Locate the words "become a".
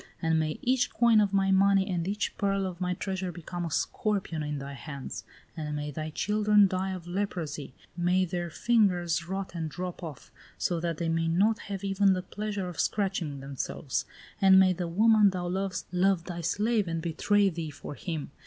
3.31-3.69